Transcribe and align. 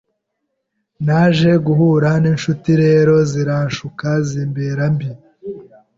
naje 1.05 1.51
guhura 1.65 2.09
n’inshuti 2.23 2.69
rero 2.83 3.15
ziranshuka 3.31 4.07
zimbera 4.27 4.83
mbi 4.93 5.09